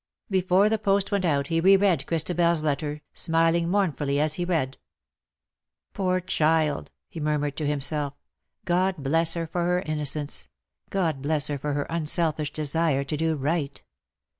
[0.31, 4.79] Before the post went out he re read Christabel's letter^ smiling mournfully as he read.''
[5.93, 8.15] Poor child V^ he murmured to himself,"
[8.65, 10.49] God bless her for her innocence—
[10.89, 13.83] God bless her for her unselfish desire to do right.